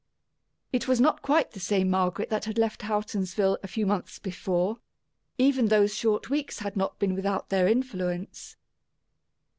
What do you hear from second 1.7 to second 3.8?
Margaret that had left Houghtonsville a